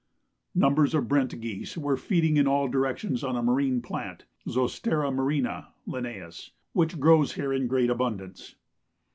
[0.55, 5.75] Numbers of Brent geese were feeding in all directions on a marine plant (zostera marina,
[5.85, 6.31] Linn.)
[6.73, 8.55] which grows here in great abundance.